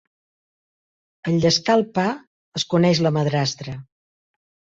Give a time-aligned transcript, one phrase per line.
[1.31, 2.07] En llescar el pa
[2.61, 3.77] es coneix la madrastra.